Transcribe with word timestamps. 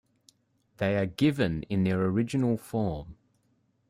They 0.77 0.97
are 0.97 1.05
given 1.05 1.61
in 1.69 1.83
their 1.83 2.01
original 2.03 2.57
form. 2.57 3.17